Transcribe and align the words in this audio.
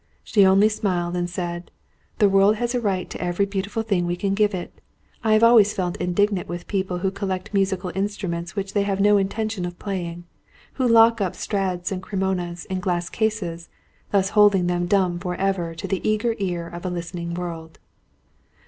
She 0.23 0.47
only 0.47 0.67
smiled 0.67 1.15
and 1.15 1.29
said: 1.29 1.69
"The 2.17 2.27
world 2.27 2.55
has 2.55 2.73
a 2.73 2.81
right 2.81 3.07
to 3.11 3.21
every 3.21 3.45
beautiful 3.45 3.83
thing 3.83 4.07
we 4.07 4.15
can 4.15 4.33
give 4.33 4.55
it. 4.55 4.81
I 5.23 5.33
have 5.33 5.43
always 5.43 5.75
felt 5.75 5.95
indignant 5.97 6.49
with 6.49 6.61
the 6.61 6.65
people 6.65 6.97
who 6.97 7.11
collect 7.11 7.53
musical 7.53 7.91
instruments 7.93 8.55
which 8.55 8.73
they 8.73 8.81
have 8.81 8.99
no 8.99 9.17
intention 9.17 9.63
of 9.63 9.77
playing; 9.77 10.23
who 10.73 10.87
lock 10.87 11.21
up 11.21 11.33
Strads 11.33 11.91
and 11.91 12.01
Cremonas 12.01 12.65
in 12.65 12.79
glass 12.79 13.11
cases, 13.11 13.69
thus 14.09 14.29
holding 14.29 14.65
them 14.65 14.87
dumb 14.87 15.19
for 15.19 15.35
ever 15.35 15.75
to 15.75 15.87
the 15.87 16.01
eager 16.03 16.33
ear 16.39 16.67
of 16.67 16.83
a 16.83 16.89
listening 16.89 17.35
world." 17.35 17.77